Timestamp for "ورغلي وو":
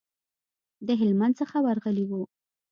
1.65-2.21